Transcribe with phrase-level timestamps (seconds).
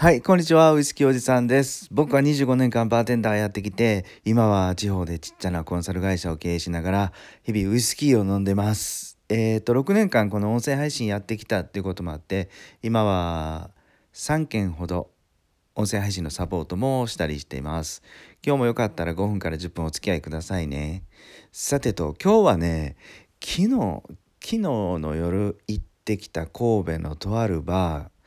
[0.00, 0.72] はい、こんにちは。
[0.74, 1.88] ウイスキーおじさんです。
[1.90, 9.18] 僕は25年間バーテンダーやってきて、今は地方でちっちゃなコンサル会社を経営しながら、日々ウイスキーを飲んでます。
[9.28, 12.48] えっ、ー、と、6年間この音声配信やってきたっていうこともあって、
[12.80, 13.72] 今は
[14.14, 15.10] 3件ほど
[15.74, 18.04] 音声配信のサポートもしたりしています。
[18.46, 21.02] 今日もよかったら5分から10分お付き合いくださいね。
[21.50, 22.94] さてと、今日はね、
[23.44, 23.68] 昨日、
[24.40, 28.17] 昨日の夜行ってきた神戸のとあるバー、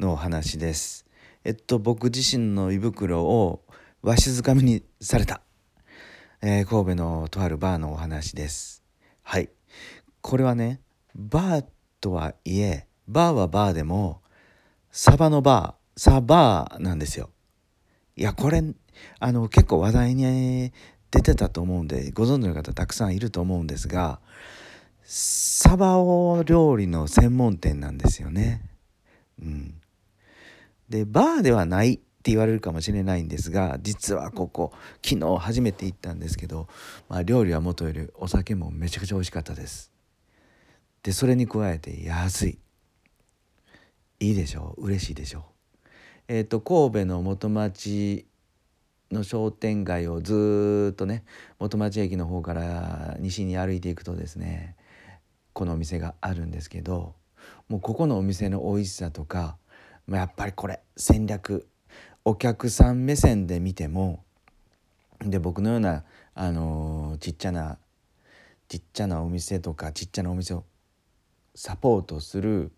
[0.00, 1.04] のお話です。
[1.44, 3.62] えっと僕自身の胃袋を
[4.02, 5.42] わしづかみにされた、
[6.40, 8.82] えー、神戸のとあるバーのお話です。
[9.22, 9.50] はい。
[10.22, 10.80] これはね
[11.14, 11.64] バー
[12.00, 14.22] とはいえバーはバーでも
[14.90, 17.28] サバのバーサバーなんですよ。
[18.16, 18.62] いやこれ
[19.18, 20.72] あの結構話題に
[21.10, 24.20] 出てたと思うんでご存知の方たくさんいると思うんですが
[25.02, 28.62] サバを料理の専門店なんですよね。
[29.42, 29.79] うん、
[30.90, 36.68] でバーではないって言われるかもしれないんですが実はここ昨日初めて行ったんですけど、
[37.08, 39.90] まあ、料理はもとよりお酒もめちゃくちゃ美味しかったです。
[41.02, 42.58] でそれに加えて安い。
[44.18, 44.84] いいでしょう？
[44.84, 45.42] 嬉しいでしょう？
[46.28, 48.26] えっ、ー、と神戸の元町
[49.10, 51.24] の商店街をずっとね
[51.58, 54.76] 元町駅の方から西に歩いていくとですね
[55.54, 57.14] このお店があるんですけど
[57.68, 59.56] もうここのお店の美味しさとか、
[60.08, 61.68] やっぱりこれ戦略
[62.24, 64.24] お客さん目線で見ても
[65.20, 66.04] で僕のような、
[66.34, 67.78] あの、ちっちゃな
[68.70, 70.64] ちっちゃなお店とかちっちゃなお店を
[71.56, 72.70] サポートする、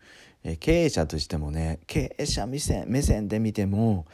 [0.42, 4.06] え経営者としてもね経営者目線目線で見ても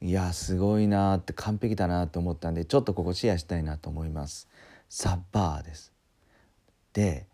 [0.00, 4.48] いやすごいなって完璧だなと思ったんでちょっとここシェアしたいなと思います。
[4.88, 5.92] サバーです。
[6.92, 7.26] で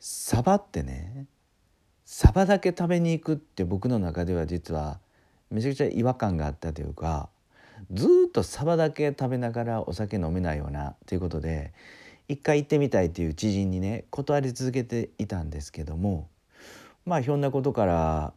[0.00, 1.26] サバってね
[2.08, 5.00] サバだけ食べに行くって僕の中では実は
[5.50, 7.28] めちゃくちゃ違和感があったというか
[7.92, 11.72] ずっとサバだけ食べながらお酒飲めないようなということで
[12.28, 16.28] 一回行ってみたいっていう知人にね断り続けていたんですけども
[17.04, 18.32] まあひょんなことから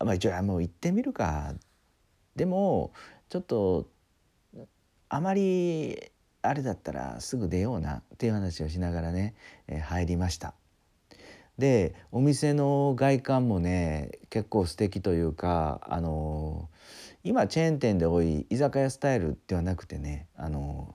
[0.00, 1.54] まあ一応もう行ってみるか
[2.36, 2.92] でも
[3.30, 3.88] ちょっと
[5.08, 6.10] あまり
[6.42, 9.34] あれだったらすぐ出ようなっていう話をしながらね、
[9.66, 10.52] え、入りました。
[11.58, 16.68] でお店の外観もね結構素敵というかあの
[17.22, 20.94] 今チェーン店で多い居酒屋スタイルではなくてねあの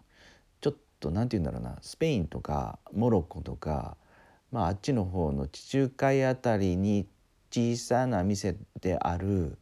[0.61, 3.95] ちょっと何て言うんだろうなスペインとかモロッコとか、
[4.51, 7.07] まあ、あっちの方の地中海あたりに
[7.51, 9.57] 小さな店である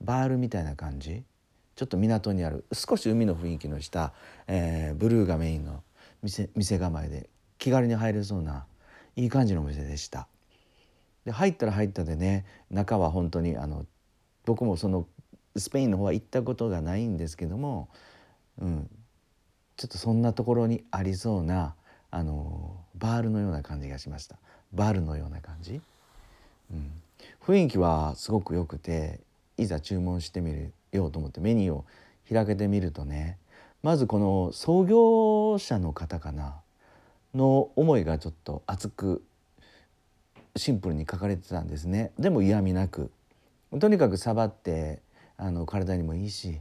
[0.00, 1.22] バールみたいな感じ
[1.76, 4.12] ちょっと港にある少し海の雰囲気のした、
[4.48, 5.82] えー、ブルーがメインの
[6.22, 8.66] 店店構えで気軽に入れそうな
[9.16, 10.29] いい感じのお店でした。
[11.24, 13.86] で入ったら入ったでね中は本当にあの
[14.46, 15.06] 僕もその
[15.56, 17.88] スペインの方は行ったことがないんですけども、
[18.58, 18.90] うん、
[19.76, 21.74] ちょっとそんなところにありそうな
[22.10, 24.36] あのバールのような感じがしました。
[24.72, 25.80] バールのような感じ、
[26.70, 26.90] うん、
[27.44, 29.20] 雰囲気はすごく良くて
[29.56, 31.84] いざ注文してみるようと思ってメニューを
[32.32, 33.38] 開けてみるとね
[33.82, 36.56] まずこの創業者の方かな
[37.34, 39.22] の思いがちょっと熱く
[40.56, 43.10] シンプルに書かれてたんですねでも嫌味なく
[43.78, 45.00] とにかくサバって
[45.36, 46.60] あの体にもいいし、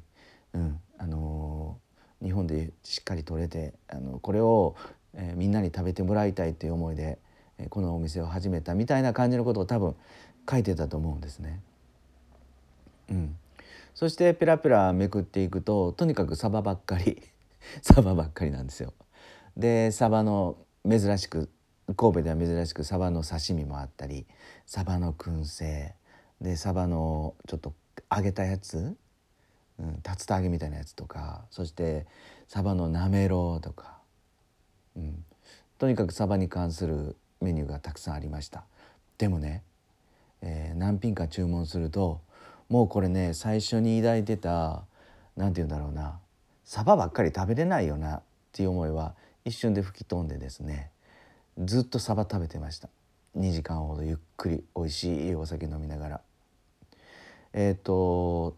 [0.53, 4.75] うんあのー、日本でしっかり取れてあのこれを、
[5.13, 7.17] えー、みんなに食べてもらいたいという思いで、
[7.57, 9.95] えー、このお店を始めたみたいな感じのことを多分
[10.49, 11.61] 書いてたと思うんですね。
[13.09, 13.35] うん、
[13.95, 17.21] そしてペラペラめくっていくととにかくサバばっかり
[17.81, 18.93] サバばっかりなんですよ。
[19.57, 20.57] でサバの
[20.87, 21.49] 珍しく
[21.95, 24.25] 神戸では珍しくサバの刺身もあったり
[24.65, 25.95] サバの燻製
[26.41, 27.73] でサバのちょっと
[28.15, 28.95] 揚げたやつ、
[29.79, 32.05] うん、竜田揚げみたいなやつとかそして
[32.47, 33.97] サバのなめろうとか、
[34.95, 35.23] うん、
[35.77, 38.65] とにかくサバに関するメニューがたくさんありました。
[39.17, 39.63] でもね、
[40.41, 42.21] えー、何品か注文すると
[42.69, 44.83] もうこれね最初に抱いてた
[45.35, 46.19] 何て言うんだろうな
[46.63, 48.21] サバばっかり食べれないよなっ
[48.51, 50.91] ていう思いは一瞬で吹き飛んでですね。
[51.59, 52.89] ずっとサバ食べてました。
[53.37, 56.21] 2時間ほどゆっくり美味しいお酒飲みながら。
[57.53, 58.55] えっ、ー、と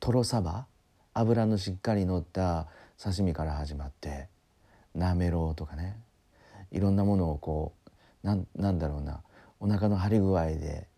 [0.00, 0.66] とろサバ？
[1.14, 2.66] 油のしっかり乗った
[3.00, 4.28] 刺身から始まって
[4.94, 5.96] なめろうとかね。
[6.72, 9.20] いろんなものをこうなんなんだろうな。
[9.60, 10.88] お腹の張り具合で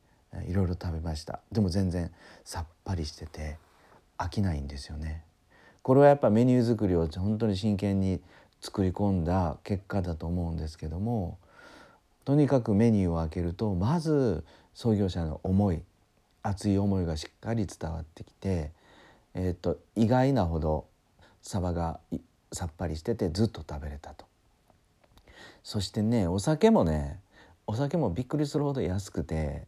[0.47, 1.41] いろいろ食べました。
[1.51, 2.11] でも全然
[2.45, 3.59] さっぱりしてて
[4.17, 5.25] 飽きないんですよね。
[5.83, 8.23] これはやっぱメニュー作りを本当に真剣に
[8.63, 11.37] 作り込んだ結果だと思うんですけども
[12.25, 15.83] とにかくメニューを開けるとまず創業者の思い
[16.43, 18.71] 熱い思いがしっかり伝わってきて、
[19.35, 20.87] えーと、意外なほど
[21.43, 22.01] サバが
[22.53, 24.25] さっぱりしててずっと食べれたと。
[25.65, 27.21] そしてねお酒もね
[27.67, 29.67] お酒もびっくりするほど安くて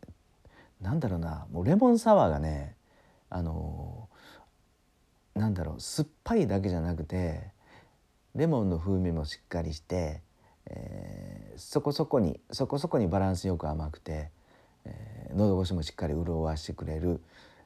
[0.80, 2.74] なんだろうなもうレモンサワーがね
[3.30, 4.08] あの
[5.34, 7.53] なんだろう酸っぱいだけじゃなくて
[8.34, 10.20] レモンの風味もしっかりして、
[10.66, 14.30] えー、そこそこにそこそこにバランスよく甘くて、
[14.84, 17.20] えー、喉越しもしっかり潤わしてくれる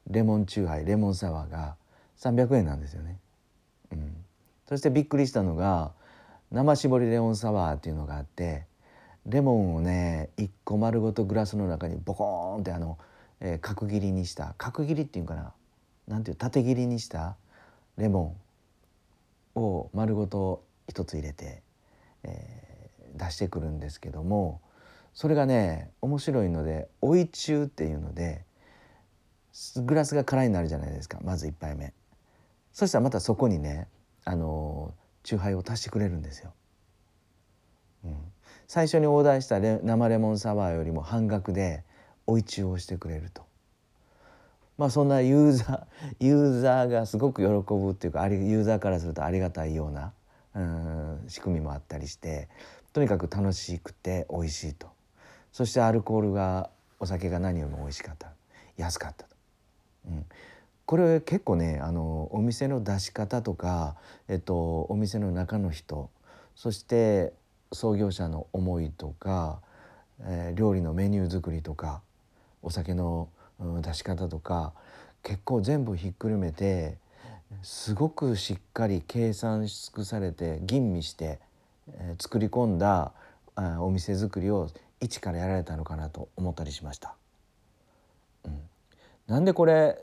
[0.08, 1.76] レモンチューハイレモンサワーが
[2.18, 3.18] 300円なんですよね。
[3.92, 4.16] うん、
[4.68, 5.92] そしてびっくりしたのが
[6.50, 8.66] 生搾りレモンサワーっていうのがあって
[9.26, 12.98] レモンをね1個丸ごとグラスの中にボコーンってあの、
[13.40, 15.52] えー、角切りにした角切りっていうかな
[16.06, 17.36] なんていう縦切りにした
[17.96, 18.47] レモン
[19.54, 21.62] を丸ごと一つ入れて、
[22.24, 24.60] えー、出してくるんですけども
[25.14, 28.44] それがね面白いので追い中っていうので
[29.76, 31.92] グラスが空になるじゃないですかまず1杯目
[32.72, 33.88] そしたらまたそこにね
[34.24, 36.52] あのチューハイを足してくれるんですよ。
[38.04, 38.16] うん、
[38.66, 41.82] 最初にオーダーしたレ生レモンサワーよりも半額で
[42.26, 43.47] 追い中をしてくれると。
[44.78, 45.86] まあそんなユーザー
[46.25, 50.12] ユーザーがすごく喜ぶっていうかユーザーからするとありがたいような
[50.54, 52.48] うん仕組みもあったりして
[52.92, 54.88] とにかく楽しくて美味しいと。
[55.52, 56.70] そしてアルコールが
[57.00, 58.32] お酒が何よりも美味しかった。
[58.76, 59.36] 安かったと。
[60.08, 60.26] うん、
[60.86, 63.96] これ結構ねあのお店の出し方とか、
[64.28, 66.10] えっと、お店の中の人
[66.54, 67.32] そして
[67.72, 69.60] 創業者の思いとか、
[70.20, 72.00] えー、料理のメニュー作りとか
[72.62, 73.28] お酒の、
[73.58, 74.72] 出し方とか
[75.22, 76.96] 結構全部ひっくるめて
[77.62, 81.40] すごくしっかり計算し尽くされて吟味して、
[82.20, 83.12] 作り込んだ
[83.81, 84.69] お店作りを
[85.00, 87.14] 一からやられたのかなと思ったりしました。
[88.44, 88.60] うん、
[89.26, 90.00] なんでこれ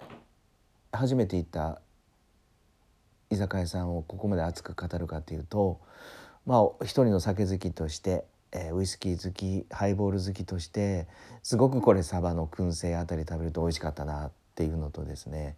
[0.92, 1.80] 初めて行った
[3.30, 5.80] 居酒屋さんをここまで熱く語るかというと
[6.46, 8.26] まあ一人の酒好きとして、
[8.56, 11.08] えー、ウイスキー好きハイボール好きとして
[11.44, 15.58] すごくこれサバの燻製あたり食べると美味しかったなっていうのとですね、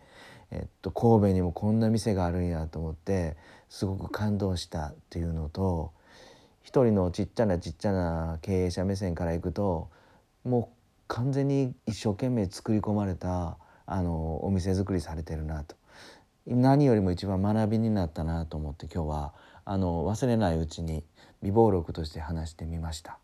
[0.49, 3.37] えっと、神戸にもこんな店があるんやと思って
[3.69, 5.91] すごく感動したっていうのと
[6.63, 9.89] 一人のちっちゃなちっちゃな経営者目線からいくと
[10.43, 10.77] もう
[11.07, 15.75] 完全に一生懸命作り込まれたあのお店作りされてるなと。
[16.45, 19.33] 何よりも一番学びになったなと思って今日は。
[19.69, 21.03] あの忘れないうちに
[21.41, 23.17] 備忘録として話してみました。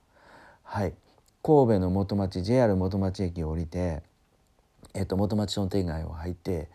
[0.64, 0.94] はい
[1.44, 4.02] 神戸の元町 JR 元町駅を降りて、
[4.94, 6.70] えっと、元町商店街を入って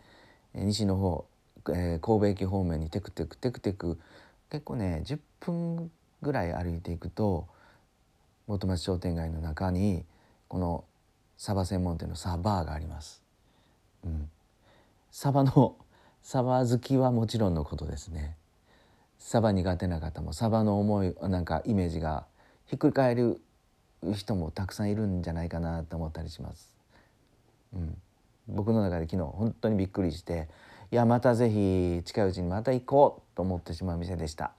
[0.54, 1.24] 西の方、
[1.70, 3.98] えー、神戸駅方面にテクテクテクテク
[4.50, 5.90] 結構ね10分
[6.20, 7.46] ぐらい歩いていくと
[8.46, 10.04] 元町商店街の中に
[10.48, 10.84] この
[11.38, 13.22] サバ専門店のサバーがあります。
[14.04, 14.28] うん、
[15.10, 15.76] サバの
[16.22, 18.36] サバ好きはもちろんのことですね
[19.18, 22.26] サバ苦手な方もサバの思いなんかイメージが
[22.66, 23.40] ひっくり返る
[24.14, 26.74] 人もたくさんいるんじゃないかなと思ったりします。
[27.74, 27.96] うん、
[28.46, 30.48] 僕の中で昨日本当にびっくりして
[30.90, 34.52] いやまた是非近いうちにまた行こうと思ってしまう店でした。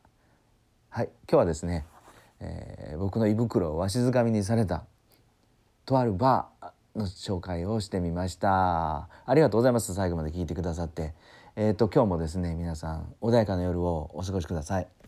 [0.89, 1.06] はい。
[1.06, 1.85] 今日はですね、
[2.39, 4.83] えー、僕の胃袋をわしづかみにされた
[5.85, 9.07] とあるバーの紹介をしてみました。
[9.25, 9.94] ありがとうございます。
[9.95, 11.13] 最後まで聞いてくださって。
[11.61, 14.98] えっ、ー、と今日もですね皆さん穏やかな夜をお過ごしください。